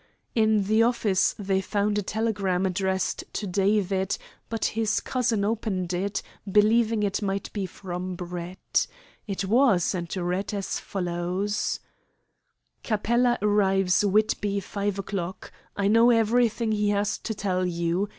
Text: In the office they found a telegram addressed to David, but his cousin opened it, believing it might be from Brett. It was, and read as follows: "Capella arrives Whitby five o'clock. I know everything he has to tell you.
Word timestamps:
In 0.33 0.63
the 0.63 0.81
office 0.81 1.35
they 1.37 1.61
found 1.61 1.95
a 1.95 2.01
telegram 2.01 2.65
addressed 2.65 3.23
to 3.33 3.45
David, 3.45 4.17
but 4.49 4.65
his 4.65 4.99
cousin 4.99 5.45
opened 5.45 5.93
it, 5.93 6.23
believing 6.51 7.03
it 7.03 7.21
might 7.21 7.53
be 7.53 7.67
from 7.67 8.15
Brett. 8.15 8.87
It 9.27 9.45
was, 9.45 9.93
and 9.93 10.11
read 10.17 10.55
as 10.55 10.79
follows: 10.79 11.79
"Capella 12.81 13.37
arrives 13.43 14.03
Whitby 14.03 14.59
five 14.61 14.97
o'clock. 14.97 15.51
I 15.77 15.87
know 15.87 16.09
everything 16.09 16.71
he 16.71 16.89
has 16.89 17.19
to 17.19 17.35
tell 17.35 17.63
you. 17.67 18.09